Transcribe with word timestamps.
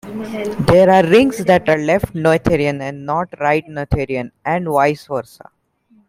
There 0.61 0.89
are 0.89 1.05
rings 1.07 1.45
that 1.45 1.69
are 1.69 1.77
left-Noetherian 1.77 2.81
and 2.81 3.05
not 3.05 3.31
right-Noetherian, 3.39 4.31
and 4.43 4.65
vice 4.67 5.05
versa. 5.05 5.47